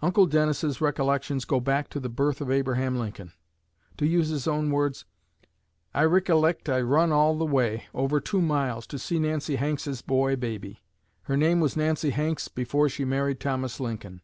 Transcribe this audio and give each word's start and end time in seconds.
Uncle 0.00 0.26
Dennis's 0.26 0.80
recollections 0.80 1.44
go 1.44 1.60
back 1.60 1.88
to 1.90 2.00
the 2.00 2.08
birth 2.08 2.40
of 2.40 2.50
Abraham 2.50 2.98
Lincoln. 2.98 3.32
To 3.96 4.04
use 4.04 4.26
his 4.28 4.48
own 4.48 4.72
words: 4.72 5.04
"I 5.94 6.02
rikkilect 6.02 6.68
I 6.68 6.80
run 6.80 7.12
all 7.12 7.38
the 7.38 7.44
way, 7.46 7.84
over 7.94 8.18
two 8.18 8.40
miles, 8.42 8.88
to 8.88 8.98
see 8.98 9.20
Nancy 9.20 9.54
Hanks's 9.54 10.02
boy 10.02 10.34
baby. 10.34 10.82
Her 11.26 11.36
name 11.36 11.60
was 11.60 11.76
Nancy 11.76 12.10
Hanks 12.10 12.48
before 12.48 12.88
she 12.88 13.04
married 13.04 13.38
Thomas 13.38 13.78
Lincoln. 13.78 14.20